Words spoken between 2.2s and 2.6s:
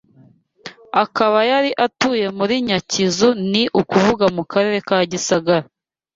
muri